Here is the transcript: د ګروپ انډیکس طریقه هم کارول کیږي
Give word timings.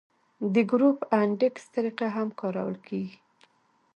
د 0.53 0.55
ګروپ 0.71 0.97
انډیکس 1.21 1.63
طریقه 1.75 2.07
هم 2.15 2.27
کارول 2.39 2.75
کیږي 2.87 3.17